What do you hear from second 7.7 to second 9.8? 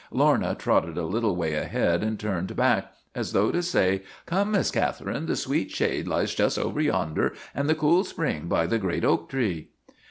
cool spring by the great oak tree."